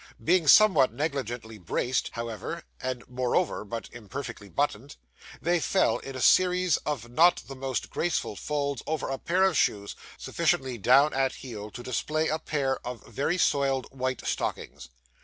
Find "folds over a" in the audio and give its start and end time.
8.35-9.19